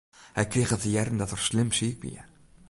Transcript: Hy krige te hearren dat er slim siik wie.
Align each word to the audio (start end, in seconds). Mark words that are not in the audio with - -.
Hy 0.37 0.45
krige 0.51 0.77
te 0.79 0.89
hearren 0.93 1.17
dat 1.21 1.31
er 1.35 1.43
slim 1.49 1.69
siik 1.77 1.99
wie. 2.03 2.21